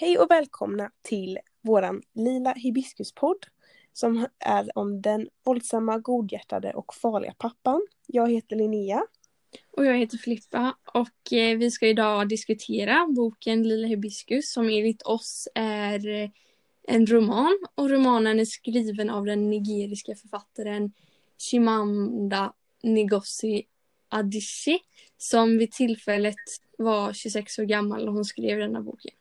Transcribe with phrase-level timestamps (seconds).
[0.00, 3.46] Hej och välkomna till våran lila hibiskuspodd
[3.92, 7.86] som är om den våldsamma, godhjärtade och farliga pappan.
[8.06, 9.02] Jag heter Linnea.
[9.70, 15.02] Och jag heter Filippa och eh, vi ska idag diskutera boken Lila hibiskus som enligt
[15.02, 16.30] oss är eh,
[16.88, 20.92] en roman och romanen är skriven av den nigeriska författaren
[21.38, 23.62] Chimamanda Ngozi
[24.08, 24.78] Adichie
[25.18, 26.36] som vid tillfället
[26.78, 29.12] var 26 år gammal när hon skrev denna boken.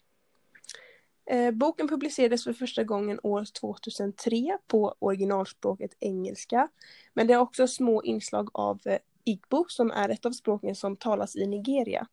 [1.29, 6.67] Eh, boken publicerades för första gången år 2003 på originalspråket engelska.
[7.13, 10.95] Men det är också små inslag av eh, igbo som är ett av språken som
[10.95, 12.07] talas i Nigeria.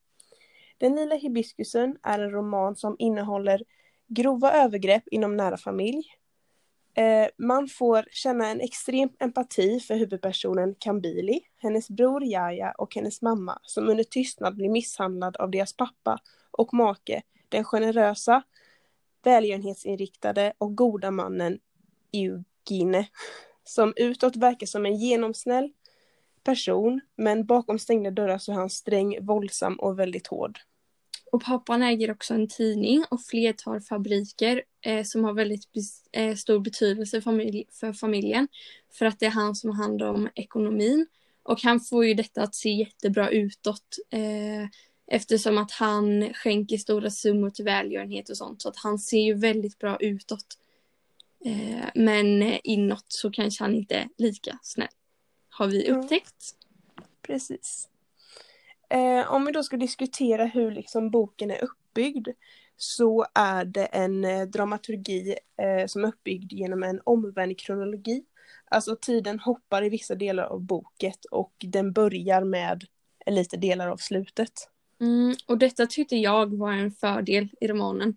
[0.79, 3.63] Den lila hibiskusen är en roman som innehåller
[4.07, 6.05] grova övergrepp inom nära familj.
[6.95, 13.23] Eh, man får känna en extrem empati för huvudpersonen Kambili, hennes bror Yahya och hennes
[13.23, 16.19] mamma som under tystnad blir misshandlad av deras pappa
[16.51, 18.43] och make, den generösa
[19.27, 21.59] välgörenhetsinriktade och goda mannen
[22.13, 23.09] Eugene,
[23.65, 25.73] som utåt verkar som en genomsnäll
[26.45, 30.59] person, men bakom stängda dörrar så är han sträng, våldsam och väldigt hård.
[31.33, 35.65] Och pappan äger också en tidning och flertal fabriker eh, som har väldigt
[36.13, 38.49] eh, stor betydelse familj för familjen.
[38.93, 41.07] För att det är han som har hand om ekonomin.
[41.43, 43.97] Och han får ju detta att se jättebra utåt.
[44.11, 44.69] Eh,
[45.07, 48.63] Eftersom att han skänker stora summor till välgörenhet och sånt.
[48.63, 50.59] Så att han ser ju väldigt bra utåt.
[51.45, 54.89] Eh, men inåt så kanske han inte är lika snäll.
[55.49, 56.55] Har vi upptäckt.
[56.97, 57.09] Mm.
[57.23, 57.89] Precis.
[58.91, 62.29] Eh, om vi då ska diskutera hur liksom boken är uppbyggd
[62.77, 68.25] så är det en eh, dramaturgi eh, som är uppbyggd genom en omvänd kronologi.
[68.65, 72.85] Alltså tiden hoppar i vissa delar av boken och den börjar med
[73.27, 74.53] lite delar av slutet.
[75.01, 78.17] Mm, och detta tyckte jag var en fördel i romanen.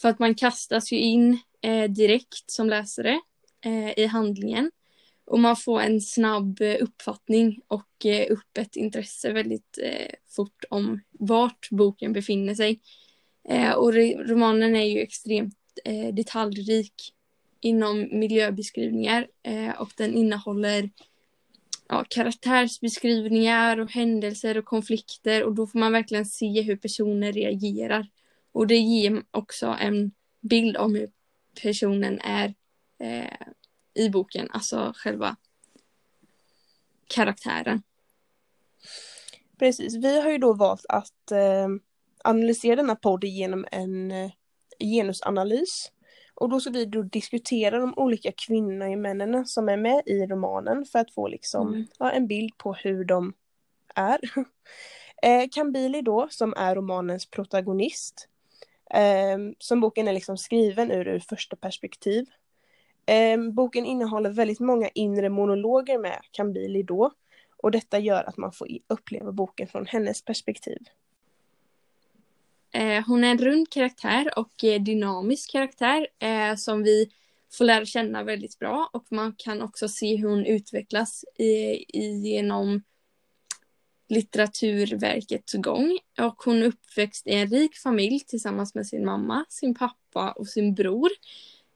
[0.00, 3.20] För att man kastas ju in eh, direkt som läsare
[3.64, 4.70] eh, i handlingen.
[5.24, 10.64] Och man får en snabb eh, uppfattning och eh, upp ett intresse väldigt eh, fort
[10.70, 12.80] om vart boken befinner sig.
[13.48, 13.94] Eh, och
[14.28, 17.14] romanen är ju extremt eh, detaljrik
[17.60, 20.90] inom miljöbeskrivningar eh, och den innehåller
[21.88, 28.08] ja, karaktärsbeskrivningar och händelser och konflikter och då får man verkligen se hur personer reagerar.
[28.52, 31.10] Och det ger också en bild om hur
[31.62, 32.54] personen är
[32.98, 33.46] eh,
[33.94, 35.36] i boken, alltså själva
[37.06, 37.82] karaktären.
[39.58, 41.68] Precis, vi har ju då valt att eh,
[42.24, 44.30] analysera denna podd genom en eh,
[44.80, 45.90] genusanalys.
[46.40, 50.26] Och då ska vi då diskutera de olika kvinnorna i männen som är med i
[50.26, 51.86] romanen för att få liksom mm.
[51.98, 53.32] ja, en bild på hur de
[53.94, 54.20] är.
[55.22, 58.28] eh, Kambili då, som är romanens protagonist.
[58.90, 62.26] Eh, som boken är liksom skriven ur, ur första perspektiv.
[63.06, 67.10] Eh, boken innehåller väldigt många inre monologer med Kambili då.
[67.56, 70.78] Och detta gör att man får uppleva boken från hennes perspektiv.
[72.72, 77.10] Eh, hon är en rund karaktär och eh, dynamisk karaktär eh, som vi
[77.52, 81.84] får lära känna väldigt bra och man kan också se hur hon utvecklas i,
[82.28, 82.82] genom
[84.08, 85.98] litteraturverkets gång.
[86.20, 90.48] Och hon är uppväxt i en rik familj tillsammans med sin mamma, sin pappa och
[90.48, 91.08] sin bror.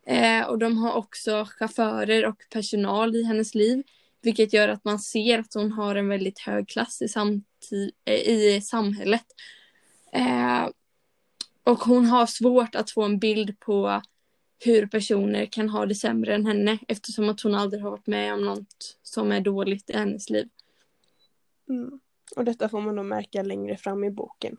[0.06, 3.82] Eh, och de har också chaufförer och personal i hennes liv.
[4.22, 7.90] Vilket gör att man ser att hon har en väldigt hög klass i, samtid,
[8.26, 9.26] i samhället.
[10.12, 10.68] Eh,
[11.64, 14.02] och hon har svårt att få en bild på
[14.64, 18.34] hur personer kan ha det sämre än henne eftersom att hon aldrig har varit med
[18.34, 20.48] om något som är dåligt i hennes liv.
[21.68, 22.00] Mm.
[22.36, 24.56] Och detta får man då märka längre fram i boken.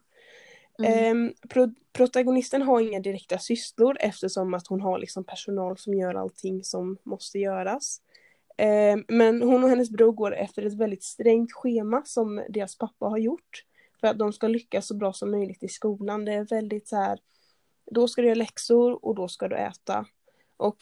[0.80, 1.28] Mm.
[1.28, 6.16] Eh, pro protagonisten har inga direkta sysslor eftersom att hon har liksom personal som gör
[6.16, 8.02] allting som måste göras.
[8.58, 13.06] Eh, men hon och hennes bror går efter ett väldigt strängt schema som deras pappa
[13.06, 13.64] har gjort
[14.04, 16.26] för att de ska lyckas så bra som möjligt i skolan.
[16.26, 17.20] Det är väldigt så här,
[17.92, 20.06] då ska du göra läxor och då ska du äta.
[20.58, 20.78] Och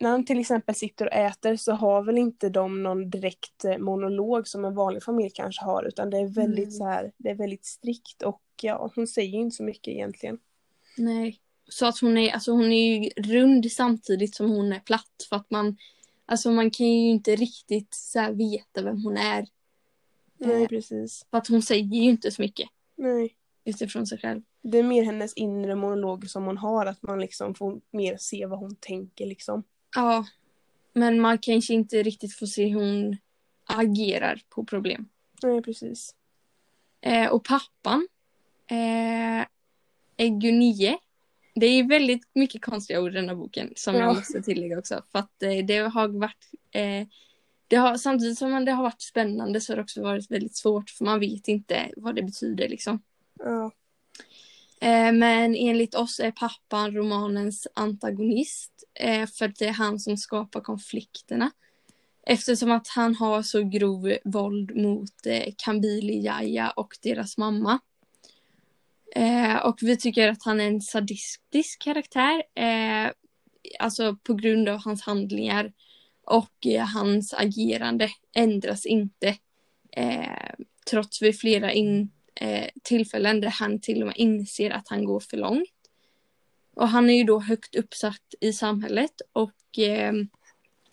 [0.00, 3.78] när han till exempel sitter och äter så har väl inte de någon direkt eh,
[3.78, 6.70] monolog som en vanlig familj kanske har utan det är väldigt mm.
[6.70, 10.38] så här, det är väldigt strikt och ja, hon säger inte så mycket egentligen.
[10.96, 15.26] Nej, så att hon är, alltså hon är ju rund samtidigt som hon är platt
[15.28, 15.76] för att man,
[16.26, 19.46] alltså man kan ju inte riktigt så veta vem hon är
[20.44, 21.26] Nej, eh, precis.
[21.30, 22.68] För att hon säger ju inte så mycket.
[22.96, 23.34] Nej.
[23.64, 24.42] Utifrån sig själv.
[24.62, 28.46] Det är mer hennes inre monologer som hon har, att man liksom får mer se
[28.46, 29.62] vad hon tänker liksom.
[29.96, 30.26] Ja.
[30.92, 33.16] Men man kanske inte riktigt får se hur hon
[33.64, 35.08] agerar på problem.
[35.42, 36.14] Nej, precis.
[37.00, 38.08] Eh, och pappan,
[38.70, 39.46] eh,
[40.16, 40.98] Egunie,
[41.54, 44.00] det är väldigt mycket konstiga ord i den här boken som Ja.
[44.00, 45.02] jag måste tillägga också.
[45.12, 47.06] För att eh, det har varit eh,
[47.74, 50.90] det har, samtidigt som det har varit spännande så har det också varit väldigt svårt
[50.90, 53.02] för man vet inte vad det betyder liksom.
[53.38, 53.70] Ja.
[54.80, 60.60] Eh, men enligt oss är pappan romanens antagonist eh, för det är han som skapar
[60.60, 61.50] konflikterna.
[62.26, 67.78] Eftersom att han har så grov våld mot eh, Kambili Jaja och deras mamma.
[69.64, 72.42] Och vi tycker att han är en sadistisk karaktär.
[73.78, 75.72] Alltså på grund av hans handlingar
[76.26, 79.36] och eh, hans agerande ändras inte.
[79.96, 80.54] Eh,
[80.90, 85.20] trots vid flera in, eh, tillfällen där han till och med inser att han går
[85.20, 85.68] för långt.
[86.74, 90.12] Och han är ju då högt uppsatt i samhället och eh,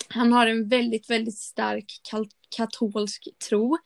[0.08, 2.02] han har en väldigt, väldigt stark
[2.50, 3.78] katolsk tro.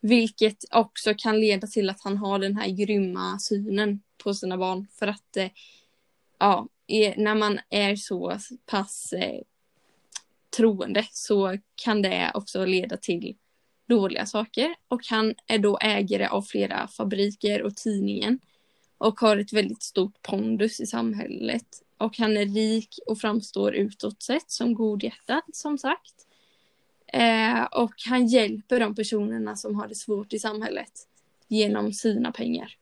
[0.00, 4.86] Vilket också kan leda till att han har den här grymma synen på sina barn.
[4.98, 5.50] För att eh,
[6.38, 6.68] ja,
[7.16, 9.40] när man är så pass eh,
[10.56, 13.36] troende så kan det också leda till
[13.88, 14.74] dåliga saker.
[14.88, 18.38] Och han är då ägare av flera fabriker och tidningen.
[18.98, 21.66] Och har ett väldigt stort pondus i samhället.
[21.98, 26.14] Och han är rik och framstår utåt sett som godhjärtad som sagt.
[27.06, 30.92] Eh, och han hjälper de personerna som har det svårt i samhället
[31.48, 32.76] genom sina pengar.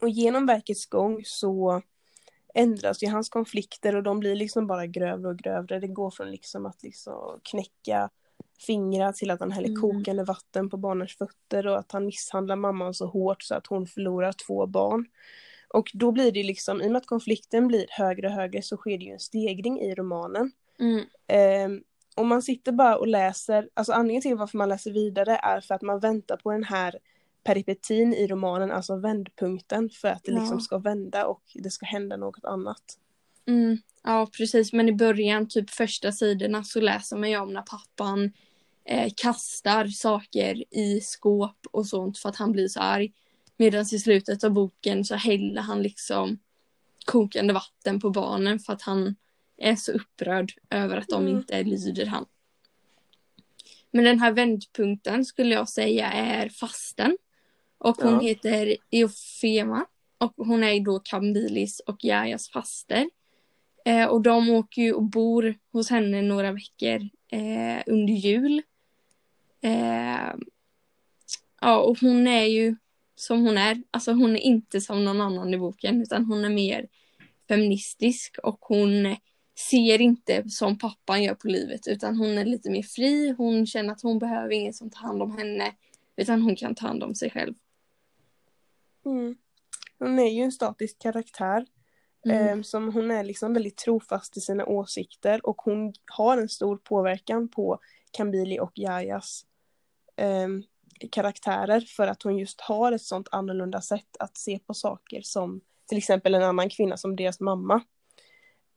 [0.00, 1.82] Och genom verkets gång så
[2.54, 5.80] ändras ju hans konflikter och de blir liksom bara grövre och grövre.
[5.80, 8.10] Det går från liksom att liksom knäcka
[8.66, 9.80] fingrar till att han häller Mm.
[9.80, 13.86] kokande vatten på barnens fötter och att han misshandlar mamman så hårt så att hon
[13.86, 15.06] förlorar två barn.
[15.68, 18.76] Och då blir det liksom, i och med att konflikten blir högre och högre så
[18.76, 20.52] sker det ju en stegring i romanen.
[20.78, 21.04] Mm.
[21.26, 21.82] Eh,
[22.16, 25.74] om man sitter bara och läser, alltså anledningen till varför man läser vidare är för
[25.74, 26.98] att man väntar på den här
[27.44, 30.38] peripetin i romanen, alltså vändpunkten för att det Ja.
[30.40, 32.98] liksom ska vända och det ska hända något annat.
[33.46, 34.72] Mm, ja, precis.
[34.72, 38.32] Men i början, typ första sidorna, så läser man ju om när pappan
[38.84, 43.12] eh, kastar saker i skåp och sånt för att han blir så arg.
[43.56, 46.38] Medan i slutet av boken så häller han liksom
[47.06, 49.16] kokande vatten på barnen för att han
[49.56, 51.36] är så upprörd över att de Mm.
[51.36, 52.26] inte lyder han.
[53.90, 57.16] Men den här vändpunkten skulle jag säga är fasten.
[57.82, 58.20] Och hon Ja.
[58.20, 59.86] heter Eufema.
[60.18, 63.10] Och hon är då Kambilis och Jajas faster.
[63.84, 68.62] Eh, och de åker ju och bor hos henne några veckor eh, under jul.
[69.60, 70.34] Eh,
[71.60, 72.76] ja, och hon är ju
[73.14, 73.82] som hon är.
[73.90, 76.86] Alltså hon är inte som någon annan i boken utan hon är mer
[77.48, 79.16] feministisk och hon
[79.70, 83.34] ser inte som pappan gör på livet utan hon är lite mer fri.
[83.38, 85.72] Hon känner att hon behöver ingen som tar hand om henne
[86.16, 87.54] utan hon kan ta hand om sig själv.
[89.04, 89.36] Mm.
[89.98, 91.66] Hon är ju en statisk karaktär.
[92.24, 92.58] Mm.
[92.58, 96.76] Eh, som hon är liksom väldigt trofast i sina åsikter och hon har en stor
[96.76, 97.78] påverkan på
[98.10, 99.44] Kambili och Jajas
[100.16, 100.48] eh,
[101.10, 105.60] karaktärer för att hon just har ett sånt annorlunda sätt att se på saker som
[105.88, 107.74] till exempel en annan kvinna som deras mamma.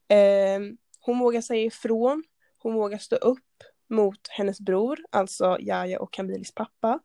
[0.07, 0.59] Eh,
[0.99, 2.23] hon vågar säga ifrån,
[2.57, 6.99] hon vågar stå upp mot hennes bror, alltså Jaja och Kambilis pappa.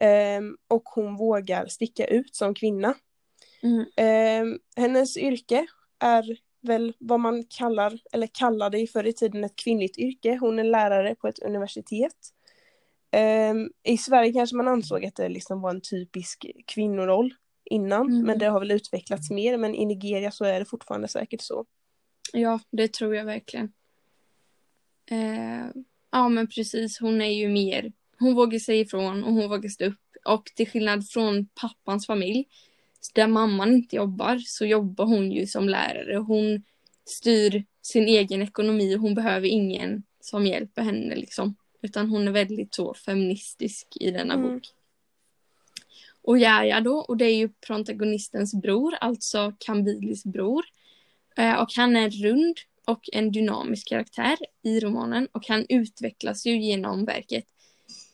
[0.00, 2.94] Eh, och hon vågar sticka ut som kvinna.
[3.62, 3.80] Mm.
[3.96, 5.66] Eh, hennes yrke
[5.98, 10.38] är väl vad man kallar, eller kallade i förr i tiden ett kvinnligt yrke.
[10.40, 12.16] Hon är lärare på ett universitet.
[13.10, 13.54] Eh,
[13.92, 17.34] I Sverige kanske man ansåg att det liksom var en typisk kvinnoroll
[17.70, 18.22] innan, Mm.
[18.26, 19.58] men det har väl utvecklats mer.
[19.58, 21.64] Men i Nigeria så är det fortfarande säkert så.
[22.32, 23.72] Ja, det tror jag verkligen.
[25.10, 25.66] Eh,
[26.12, 27.00] ja, men precis.
[27.00, 27.92] Hon är ju mer...
[28.18, 30.00] Hon vågar säga ifrån och hon vågar stå upp.
[30.24, 32.44] Och till skillnad från pappans familj,
[33.14, 36.16] där mamman inte jobbar, så jobbar hon ju som lärare.
[36.16, 36.62] Hon
[37.04, 41.56] styr sin egen ekonomi och hon behöver ingen som hjälper henne liksom.
[41.82, 44.48] Utan hon är väldigt så feministisk i denna Mm.
[44.54, 44.62] bok.
[46.22, 50.64] Och Jaja då, och det är ju protagonistens bror, alltså Kambilis bror.
[51.36, 56.62] Eh, Och han är rund och en dynamisk karaktär i romanen och han utvecklas ju
[56.62, 57.44] genom verket.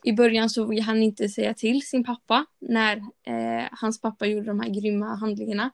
[0.04, 4.46] I början så vågade han inte säga till sin pappa när eh, hans pappa gjorde
[4.46, 5.70] de här grymma handlingarna.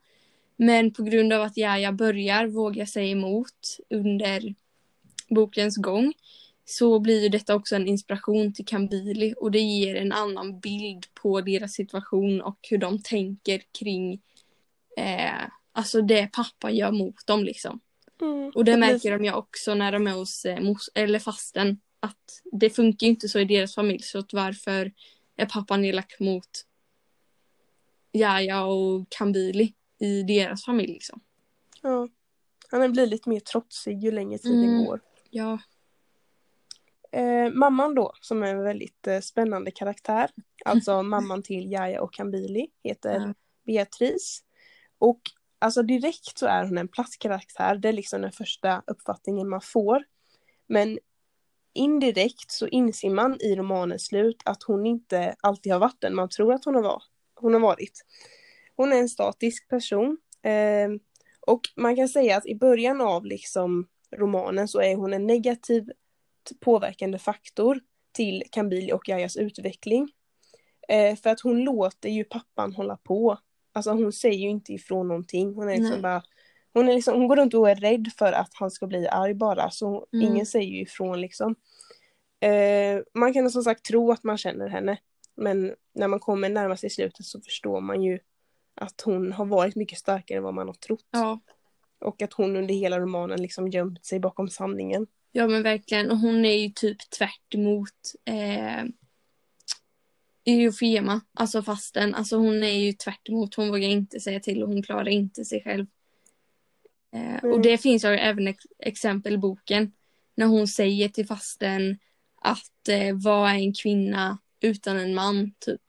[0.56, 4.54] Men på grund av att Jaja börjar våga säga emot under
[5.28, 6.12] bokens gång
[6.64, 11.06] så blir ju detta också en inspiration till Kambili och det ger en annan bild
[11.14, 14.12] på deras situation och hur de tänker kring
[14.96, 17.80] eh, alltså det pappa gör mot dem liksom.
[18.20, 18.52] Mm.
[18.54, 21.80] Och det märker de ju också när de är hos eh, mos- eller fasten.
[22.00, 24.92] Att det funkar ju inte så i deras familj så att varför
[25.36, 26.48] är pappan elak mot
[28.12, 29.74] Jaja och Kambili?
[30.00, 31.20] i deras familj liksom.
[31.82, 32.08] Ja.
[32.70, 34.84] Han blir lite mer trotsig ju längre tiden Mm.
[34.84, 35.00] går.
[35.30, 35.58] Ja.
[37.12, 40.30] Eh, mamman då, som är en väldigt eh, spännande karaktär,
[40.64, 43.34] alltså mamman till Yahya och Kambili, heter Ja.
[43.66, 44.44] Beatrice.
[44.98, 45.20] Och
[45.58, 50.04] alltså direkt så är hon en platskaraktär, det är liksom den första uppfattningen man får.
[50.66, 50.98] Men
[51.78, 56.28] indirekt så inser man i romanens slut att hon inte alltid har varit den man
[56.28, 57.02] tror att hon har, var,
[57.34, 58.04] hon har varit.
[58.76, 60.18] Hon är en statisk person.
[60.42, 60.88] Eh,
[61.40, 65.90] och man kan säga att i början av liksom romanen så är hon en negativ
[66.60, 67.80] påverkande faktor
[68.12, 70.10] till Kambili och Yayas utveckling.
[70.88, 73.38] Eh, för att hon låter ju pappan hålla på.
[73.72, 75.54] Alltså hon säger ju inte ifrån någonting.
[75.54, 76.02] Hon är liksom Nej.
[76.02, 76.22] bara
[76.78, 79.34] hon, är liksom, hon går runt och är rädd för att han ska bli arg
[79.34, 79.70] bara.
[79.70, 80.26] Så Mm.
[80.26, 81.54] ingen säger ju ifrån liksom.
[82.40, 84.98] Eh, man kan som sagt tro att man känner henne.
[85.36, 88.18] Men när man kommer närmast i slutet så förstår man ju
[88.74, 91.06] att hon har varit mycket starkare än vad man har trott.
[91.10, 91.40] Ja.
[92.00, 95.06] Och att hon under hela romanen liksom gömt sig bakom sanningen.
[95.32, 96.10] Ja men verkligen.
[96.10, 98.84] Och hon är ju typ tvärt emot eh,
[100.44, 102.14] Eufema, alltså fasten.
[102.14, 103.54] Alltså hon är ju tvärt emot.
[103.54, 105.86] Hon vågar inte säga till och hon klarar inte sig själv.
[107.18, 107.62] Eh, Och Mm.
[107.62, 109.92] det finns ju även ex- exempel i boken.
[110.34, 111.98] När hon säger till fasten
[112.40, 115.80] att eh, vad är en kvinna utan en man, typ.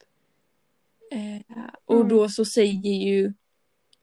[1.12, 2.08] Eh, och Mm.
[2.10, 3.34] då så säger ju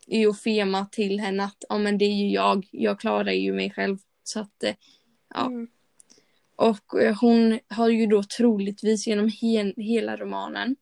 [0.09, 3.99] Eufema till henne att ja men det är ju jag, jag klarar ju mig själv.
[4.23, 4.75] Så att eh,
[5.35, 5.47] Ja.
[5.47, 5.68] Mm.
[6.56, 10.76] Och eh, hon har ju då troligtvis genom he hela romanen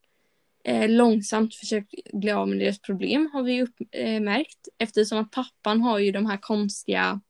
[0.64, 4.68] eh, långsamt försökt bli av med deras problem har vi upp, eh, märkt.
[4.78, 7.21] Eftersom att pappan har ju de här konstiga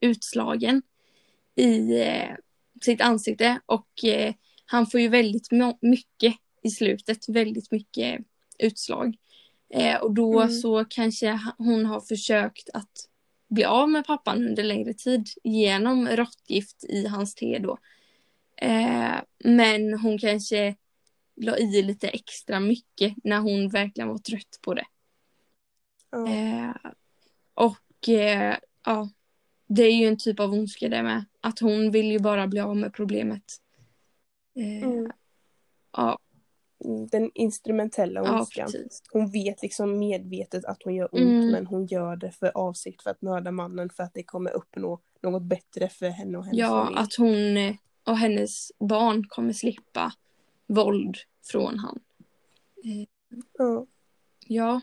[0.00, 0.82] utslagen
[1.54, 2.30] i eh,
[2.82, 4.34] sitt ansikte och eh,
[4.66, 5.48] han får ju väldigt
[5.80, 8.20] mycket i slutet, väldigt mycket
[8.58, 9.16] utslag.
[9.74, 10.52] Eh, och då Mm.
[10.54, 13.08] så kanske hon har försökt att
[13.48, 17.78] bli av med pappan under längre tid genom råttgift i hans te då.
[18.56, 20.74] Eh, men hon kanske
[21.36, 24.86] la i lite extra mycket när hon verkligen var trött på det.
[26.10, 26.28] Ja.
[26.28, 26.74] Eh,
[27.54, 29.08] och eh, ja,
[29.66, 31.24] det är ju en typ av ondska det med.
[31.40, 33.44] Att hon vill ju bara bli av med problemet.
[34.56, 35.10] Eh, Mm.
[35.96, 36.18] Ja,
[37.10, 38.64] Den instrumentella ja, ondskan.
[38.66, 39.02] precis.
[39.12, 41.50] hon vet liksom medvetet att hon gör ont Mm.
[41.50, 45.00] men hon gör det för avsikt för att mörda mannen för att det kommer uppnå
[45.22, 46.98] något bättre för henne och hennes Ja, familj.
[46.98, 47.74] att hon eh,
[48.06, 50.12] och hennes barn kommer slippa
[50.66, 52.00] våld från han.
[53.58, 53.86] Ja.
[54.46, 54.80] Ja,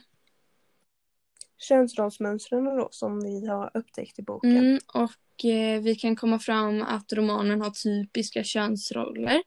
[1.62, 4.58] Könsrollsmönstren då som vi har upptäckt i boken.
[4.58, 9.44] mm, och eh, vi kan komma fram att romanen har typiska könsroller.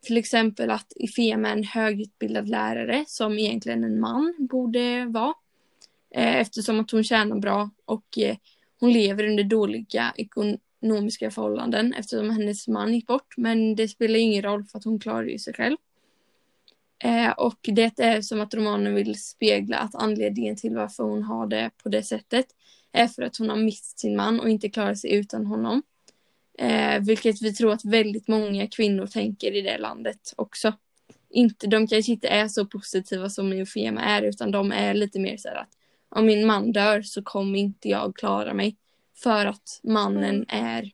[0.00, 5.34] Till exempel att Ifema är en högutbildad lärare som egentligen en man borde vara.
[6.14, 8.36] Eh, eftersom att hon tjänar bra och eh,
[8.80, 10.14] hon lever under dåliga
[10.80, 13.34] ekonomiska förhållanden eftersom hennes man gick bort.
[13.36, 15.76] Men det spelar ingen roll för att hon klarar ju sig själv.
[17.04, 21.46] Eh, och det är som att romanen vill spegla att anledningen till varför hon har
[21.46, 22.46] det på det sättet
[22.92, 25.82] är för att hon har mist sin man och inte klarar sig utan honom.
[26.58, 30.72] Eh, vilket vi tror att väldigt många kvinnor tänker i det landet också.
[31.30, 35.36] Inte, de kanske inte är så positiva som Eufema är utan de är lite mer
[35.36, 35.68] så här att
[36.08, 38.76] om min man dör så kommer inte jag klara mig.
[39.22, 40.92] För att mannen är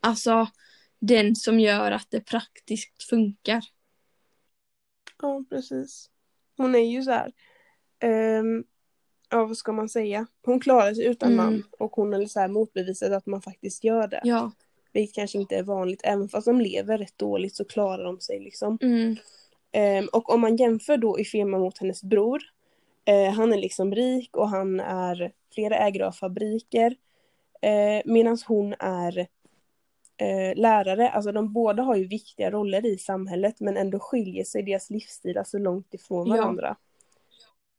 [0.00, 0.48] alltså
[0.98, 3.62] den som gör att det praktiskt funkar.
[5.22, 6.10] Ja, precis.
[6.56, 7.32] Hon är ju så här.
[8.00, 8.64] ehm,
[9.30, 10.26] ja, vad ska man säga?
[10.42, 11.44] Hon klarar sig utan Mm.
[11.44, 14.20] man och hon har så här motbevisat att man faktiskt gör det.
[14.24, 14.52] Ja.
[14.92, 16.00] Vilket kanske inte är vanligt.
[16.04, 18.78] Även fast de lever rätt dåligt så klarar de sig liksom.
[18.82, 19.16] Mm.
[19.72, 22.42] Ehm, och om man jämför då Ifema mot hennes bror.
[23.04, 26.96] Eh, han är liksom rik och han är flera ägare av fabriker.
[27.62, 29.18] Eh, Medan hon är
[30.16, 31.10] eh, lärare.
[31.10, 35.44] Alltså de båda har ju viktiga roller i samhället men ändå skiljer sig deras livsstilar
[35.44, 36.36] så långt ifrån Ja.
[36.36, 36.76] varandra.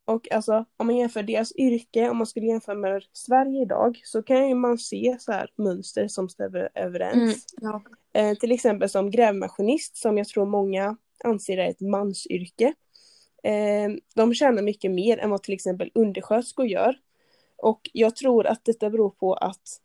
[0.05, 4.23] Och alltså om man jämför deras yrke, om man skulle jämföra med Sverige idag så
[4.23, 7.45] kan ju man se så här mönster som stämmer överens.
[7.61, 7.71] Mm.
[7.71, 7.81] Ja.
[8.13, 12.73] Eh, till exempel som grävmaskinist som jag tror många anser är ett mansyrke.
[13.43, 16.95] Eh, de tjänar mycket mer än vad till exempel undersköterskor gör.
[17.57, 19.81] Och jag tror att detta beror på att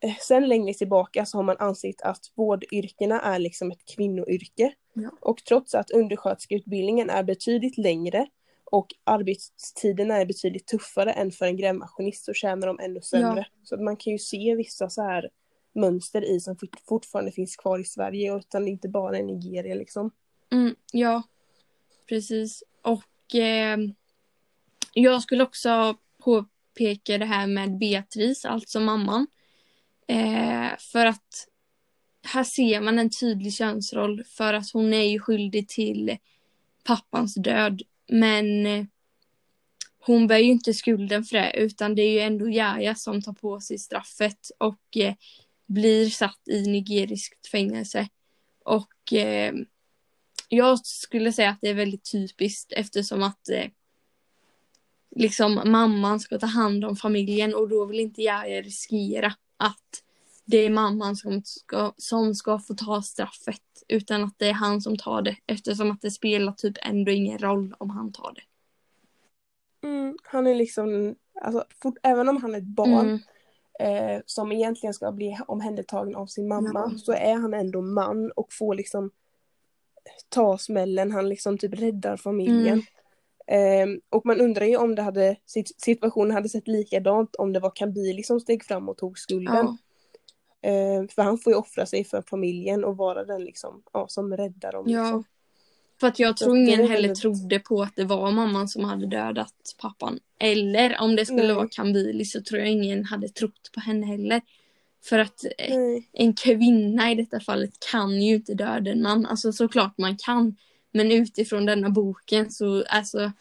[0.00, 4.74] eh, sen längre tillbaka så har man ansett att vårdyrkena är liksom ett kvinnoyrke.
[4.92, 5.10] Ja.
[5.20, 8.26] Och trots att undersköterskeutbildningen är betydligt längre
[8.64, 13.46] och arbetstiderna är betydligt tuffare än för en grävmaskinist så tjänar de ännu sämre.
[13.64, 15.30] Så att man kan ju se vissa så här
[15.74, 20.10] mönster i som fort- fortfarande finns kvar i Sverige utan inte bara i Nigeria liksom.
[20.52, 21.22] Mm, ja,
[22.08, 22.62] precis.
[22.84, 23.78] Och eh,
[24.92, 29.26] jag skulle också påpeka det här med Beatrice, alltså mamman.
[30.06, 31.48] Eh, för att
[32.26, 36.16] här ser man en tydlig könsroll för att hon är ju skyldig till
[36.84, 37.82] pappans död.
[38.08, 38.84] Men eh,
[39.98, 43.32] hon bär ju inte skulden för det utan det är ju ändå Jaja som tar
[43.32, 45.14] på sig straffet och eh,
[45.66, 48.08] blir satt i nigeriskt fängelse.
[48.64, 49.54] Och eh,
[50.48, 53.66] jag skulle säga att det är väldigt typiskt eftersom att eh,
[55.16, 60.02] liksom mamman ska ta hand om familjen och då vill inte Jaja riskera att
[60.44, 64.80] det är mamman som ska, som ska få ta straffet utan att det är han
[64.80, 68.42] som tar det eftersom att det spelar typ ändå ingen roll om han tar det.
[69.88, 73.20] Mm, han är liksom, alltså, fort, även om han är ett barn
[73.80, 74.16] mm.
[74.16, 76.98] eh, som egentligen ska bli omhändertagen av sin mamma mm.
[76.98, 79.10] så är han ändå man och får liksom
[80.28, 82.82] ta smällen, han liksom typ räddar familjen.
[83.46, 85.36] Eh, och man undrar ju om det hade,
[85.76, 89.76] situationen hade sett likadant om det var Kabili som steg fram och tog skulden.
[90.60, 90.70] Ja.
[90.70, 94.36] Eh, för han får ju offra sig för familjen och vara den liksom, ja, som
[94.36, 94.84] räddar dem.
[94.88, 95.02] Ja.
[95.02, 95.24] Liksom.
[96.00, 97.18] För att jag tror ingen heller väldigt...
[97.18, 100.18] trodde på att det var mamman som hade dödat pappan.
[100.38, 101.54] Eller om det skulle Nej.
[101.54, 104.40] vara Kambili så tror jag ingen hade trott på henne heller.
[105.04, 106.08] För att eh, Nej.
[106.12, 109.26] en kvinna i detta fallet kan ju inte döda en man.
[109.26, 110.56] Alltså såklart man kan.
[110.92, 113.32] Men utifrån denna boken så, alltså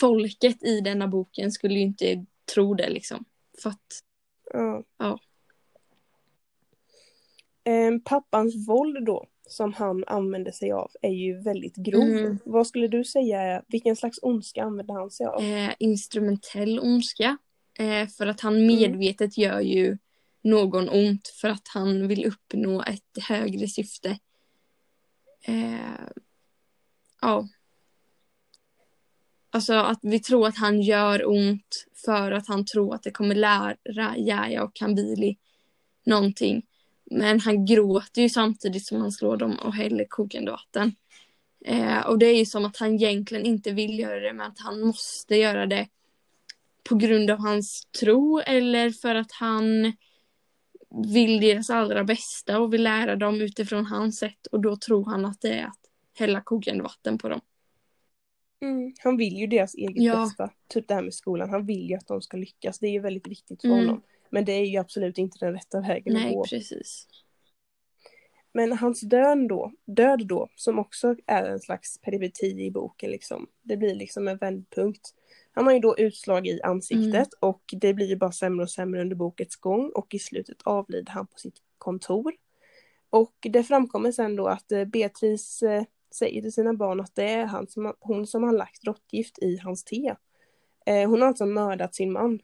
[0.00, 3.24] folket i denna boken skulle ju inte tro det liksom.
[3.62, 4.02] För att,
[4.52, 4.82] ja.
[4.98, 5.18] ja.
[7.64, 12.02] Eh, pappans våld då, som han använder sig av, är ju väldigt grov.
[12.02, 12.38] Mm.
[12.44, 15.42] Vad skulle du säga, vilken slags ondska använder han sig av?
[15.42, 17.38] Eh, instrumentell ondska.
[17.78, 19.50] Eh, för att han medvetet mm.
[19.50, 19.98] gör ju
[20.44, 24.18] någon ont för att han vill uppnå ett högre syfte.
[25.42, 26.08] Eh,
[27.20, 27.48] ja.
[29.50, 33.34] Alltså att vi tror att han gör ont för att han tror att det kommer
[33.34, 35.36] lära Jaja och Kambili
[36.04, 36.66] någonting.
[37.10, 40.94] Men han gråter ju samtidigt som han slår dem och häller kokande vatten.
[41.64, 44.58] Eh, och det är ju som att han egentligen inte vill göra det men att
[44.58, 45.88] han måste göra det
[46.88, 49.92] på grund av hans tro eller för att han
[51.12, 55.24] vill deras allra bästa och vill lära dem utifrån hans sätt och då tror han
[55.24, 55.80] att det är att
[56.18, 57.40] hälla kokande vatten på dem.
[58.62, 60.24] Mm, han vill ju deras eget ja.
[60.24, 60.50] bästa.
[60.68, 61.50] Typ det här med skolan.
[61.50, 62.78] Han vill ju att de ska lyckas.
[62.78, 63.80] Det är ju väldigt viktigt för mm.
[63.80, 64.02] honom.
[64.30, 66.44] Men det är ju absolut inte den rätta vägen Nej, att gå.
[66.44, 67.08] precis.
[68.52, 73.46] Men hans död då, död då, som också är en slags peripeti i boken liksom.
[73.62, 75.14] Det blir liksom en vändpunkt.
[75.54, 77.26] Han har ju då utslag i ansiktet mm.
[77.40, 81.12] och det blir ju bara sämre och sämre under bokens gång och i slutet avlider
[81.12, 82.32] han på sitt kontor.
[83.10, 85.82] Och det framkommer sen då att eh, Beatrice eh,
[86.14, 89.58] säger till sina barn att det är han som, hon som har lagt råttgift i
[89.58, 90.14] hans te.
[90.86, 92.40] Eh, hon har alltså mördat sin man.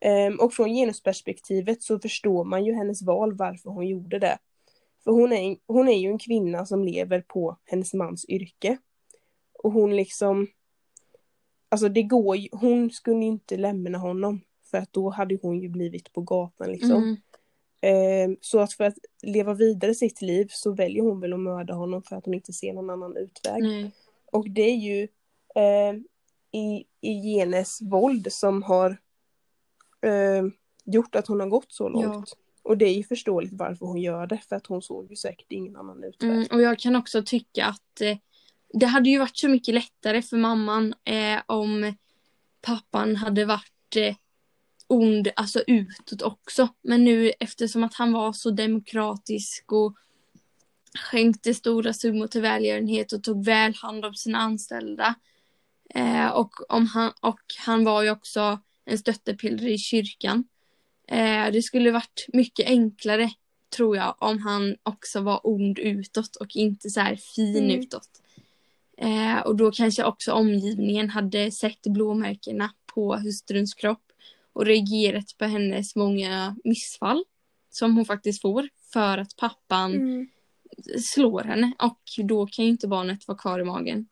[0.00, 4.38] Ehm, och från genusperspektivet så förstår man ju hennes val varför hon gjorde det.
[5.04, 8.78] För hon är, hon är ju en kvinna som lever på hennes mans yrke.
[9.62, 10.46] Och hon liksom,
[11.72, 14.40] alltså det går ju, hon skulle inte lämna honom.
[14.70, 17.02] För att då hade hon ju blivit på gatan liksom.
[17.02, 17.16] Mm.
[17.80, 21.74] Eh, så att för att leva vidare sitt liv så väljer hon väl att mörda
[21.74, 23.62] honom för att hon inte ser någon annan utväg.
[23.62, 23.90] Nej.
[24.32, 25.02] Och det är ju
[25.54, 25.94] eh,
[26.60, 28.90] i, i Genes våld som har
[30.00, 30.44] eh,
[30.84, 32.28] gjort att hon har gått så långt.
[32.36, 32.36] Ja.
[32.62, 35.52] Och det är ju förståeligt varför hon gör det, för att hon såg ju säkert
[35.52, 36.30] ingen annan utväg.
[36.30, 38.16] Mm, och jag kan också tycka att eh,
[38.72, 41.94] det hade ju varit så mycket lättare för mamman eh, om
[42.60, 44.14] pappan hade varit eh,
[44.86, 46.68] ond, alltså utåt också.
[46.82, 49.96] Men nu eftersom att han var så demokratisk och
[50.94, 55.14] skänkte stora summor till välgörenhet och tog väl hand om sina anställda.
[55.94, 60.44] Eh, och, om han, och han var ju också en stöttepiller i kyrkan.
[61.08, 63.30] Eh, det skulle varit mycket enklare
[63.76, 67.80] tror jag om han också var ond utåt och inte så här fin mm.
[67.80, 68.21] utåt.
[69.02, 74.02] Eh, och då kanske också omgivningen hade sett blåmärkena på hustruns kropp
[74.52, 77.24] och reagerat på hennes många missfall
[77.70, 80.28] som hon faktiskt får för att pappan mm.
[81.00, 84.08] slår henne och då kan ju inte barnet vara kvar i magen.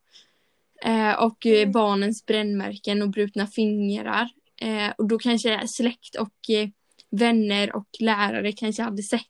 [0.84, 1.72] Eh, och mm.
[1.72, 4.28] barnens brännmärken och brutna fingrar
[4.60, 6.68] Eh, och då kanske släkt och eh,
[7.10, 9.20] vänner och lärare kanske hade sett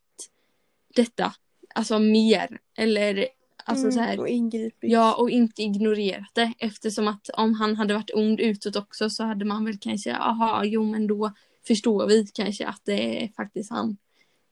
[0.94, 1.35] detta.
[1.75, 2.59] Alltså mer.
[2.77, 3.29] Eller
[3.70, 4.20] alltså mm, så här.
[4.20, 4.90] Och ingripit.
[4.90, 6.52] Ja, och inte ignorerat det.
[6.59, 10.64] Eftersom att om han hade varit ond utåt också så hade man väl kanske, aha,
[10.64, 11.33] jo men då
[11.66, 13.96] förstår vi kanske att det är faktiskt han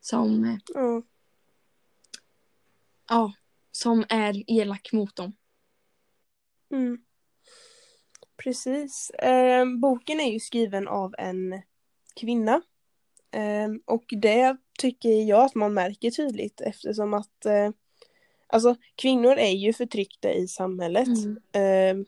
[0.01, 1.03] som mm.
[3.09, 3.33] ja,
[3.73, 5.33] som är elak mot dem.
[6.71, 6.99] Mm.
[8.37, 9.11] precis.
[9.11, 11.63] Eh, boken är ju skriven av en
[12.21, 12.63] kvinna.
[13.31, 17.71] Eh, och det tycker jag att man märker tydligt eftersom att eh,
[18.49, 21.09] alltså kvinnor är ju förtryckta i samhället.
[21.09, 22.01] Mm.
[22.01, 22.07] Eh,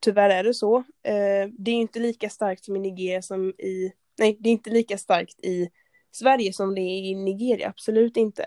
[0.00, 0.76] tyvärr är det så.
[1.02, 4.70] Eh, det är inte lika starkt som i Nigeria som i, nej det är inte
[4.70, 5.70] lika starkt i
[6.12, 8.46] Sverige som det är i Nigeria, absolut inte.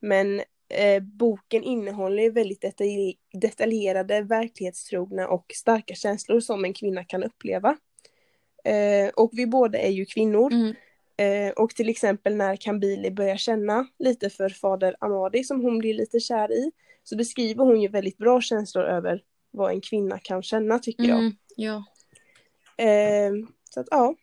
[0.00, 7.24] Men eh, boken innehåller väldigt detalj detaljerade, verklighetstrogna och starka känslor som en kvinna kan
[7.24, 7.76] uppleva.
[8.64, 10.52] Eh, och vi båda är ju kvinnor.
[10.52, 10.74] Mm.
[11.16, 15.94] Eh, och till exempel när Kambili börjar känna lite för fader Amadi som hon blir
[15.94, 16.72] lite kär i
[17.04, 21.18] så beskriver hon ju väldigt bra känslor över vad en kvinna kan känna tycker jag.
[21.18, 21.32] Mm.
[21.56, 21.84] Ja.
[22.84, 23.32] Eh,
[23.70, 24.14] så att ja,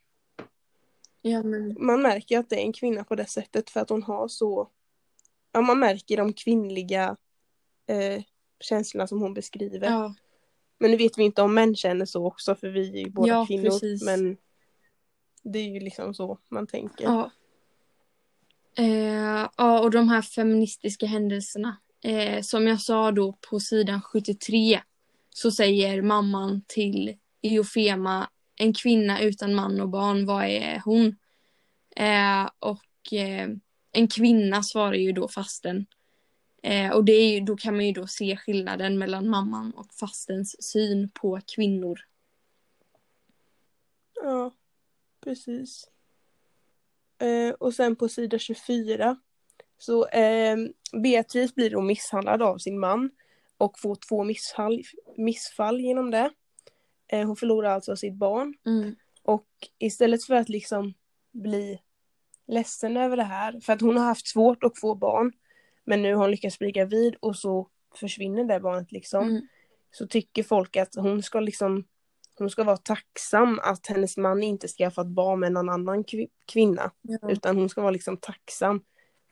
[1.21, 1.75] Ja, men...
[1.79, 4.69] man märker att det är en kvinna på det sättet för att hon har så,
[5.51, 7.17] ja man märker de kvinnliga
[7.87, 8.23] eh,
[8.59, 9.87] känslorna som hon beskriver.
[9.87, 10.13] ja.
[10.79, 13.27] Men nu vet vi inte om män känner så också för vi är ju båda
[13.27, 13.63] Ja, kvinnor.
[13.63, 14.05] precis.
[14.05, 14.37] Men
[15.43, 17.03] det är ju liksom så man tänker.
[17.03, 17.31] Ja.
[18.77, 21.77] Eh, ja, och de här feministiska händelserna.
[22.01, 24.81] Eh, som jag sa då på sidan 73
[25.29, 31.15] så säger mamman till Iofema en kvinna utan man och barn, vad är hon?
[31.95, 33.49] Eh, och eh,
[33.91, 35.85] en kvinna svarar ju då fasten.
[36.63, 39.93] Eh, och det är ju, då kan man ju då se skillnaden mellan mamman och
[39.93, 41.99] fastens syn på kvinnor.
[44.15, 44.51] Ja,
[45.23, 45.89] precis.
[47.21, 49.17] Eh, och sen på sida 24
[49.77, 50.57] så eh,
[51.03, 53.11] Beatrice blir då misshandlad av sin man
[53.57, 54.83] och får två missfall,
[55.17, 56.31] missfall genom det.
[57.07, 58.95] Eh, hon förlorar alltså sitt barn Mm.
[59.23, 59.47] och
[59.79, 60.93] istället för att liksom
[61.31, 61.79] bli
[62.47, 65.31] ledsen över det här, för att hon har haft svårt att få barn,
[65.83, 69.29] men nu har hon lyckats bli gravid och så försvinner det barnet liksom.
[69.29, 69.47] Mm.
[69.91, 71.83] Så tycker folk att hon ska liksom,
[72.39, 76.91] hon ska vara tacksam att hennes man inte skaffat barn med någon annan kvi- kvinna.
[77.01, 77.31] Ja.
[77.31, 78.83] Utan hon ska vara liksom tacksam.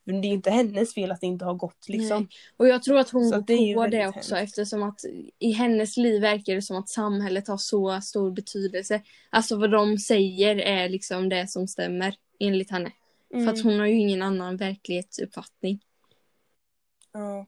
[0.04, 2.18] Men det är inte hennes fel att det inte har gått liksom.
[2.18, 2.30] Nej.
[2.58, 4.50] Och jag tror att hon går det på det också hemskt.
[4.50, 5.00] eftersom att
[5.40, 9.02] i hennes liv verkar det som att samhället har så stor betydelse.
[9.30, 12.92] Alltså vad de säger är liksom det som stämmer enligt henne.
[13.34, 13.46] Mm.
[13.46, 15.80] För att hon har ju ingen annan verklighetsuppfattning.
[17.14, 17.46] ja.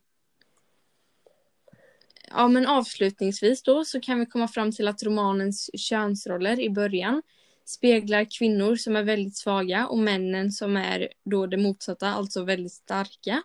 [2.36, 7.22] Ja men avslutningsvis då så kan vi komma fram till att romanens könsroller i början
[7.66, 12.74] speglar kvinnor som är väldigt svaga och männen som är då det motsatta, alltså väldigt
[12.74, 13.44] starka.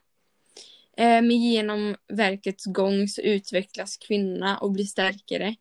[0.96, 5.56] Men genom verkets gång så utvecklas kvinnorna och blir starkare.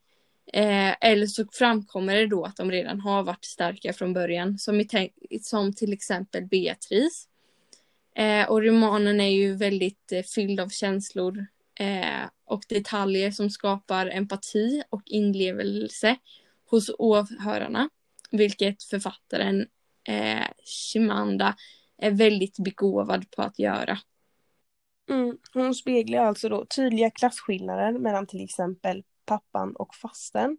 [0.53, 4.81] Ehm, eller så framkommer det då att de redan har varit starka från början, som,
[5.29, 7.27] i som till exempel Beatrice.
[8.15, 11.45] Ehm, och romanen är ju väldigt eh, fylld av känslor
[11.79, 16.17] eh, och detaljer som skapar empati och inlevelse
[16.69, 17.89] hos åhörarna.
[18.31, 19.67] Vilket författaren
[20.07, 21.55] eh, Shimanda
[21.97, 23.97] är väldigt begåvad på att göra.
[25.09, 25.37] Mm.
[25.53, 30.57] Hon speglar alltså då tydliga klasskillnader mellan till exempel pappan och fasten.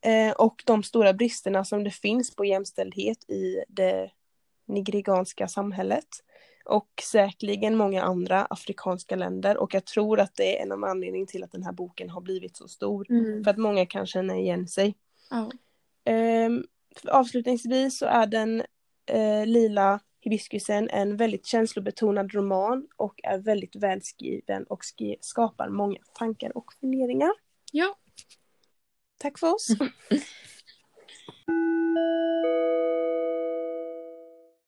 [0.00, 4.10] Eh, och de stora bristerna som det finns på jämställdhet i det
[4.66, 6.08] nigerianska samhället.
[6.68, 9.56] Och säkerligen många andra afrikanska länder.
[9.56, 12.20] Och jag tror att det är en av anledningarna till att den här boken har
[12.20, 13.06] blivit så stor.
[13.44, 14.94] För att många kan känna igen sig.
[15.30, 15.50] Ja.
[16.04, 16.64] Ehm,
[17.08, 18.62] avslutningsvis så är den
[19.06, 24.84] eh, lila hibiskusen en väldigt känslobetonad roman och är väldigt välskriven och
[25.20, 27.32] skapar många tankar och funderingar.
[27.72, 27.98] ja.
[29.18, 29.68] Tack för oss!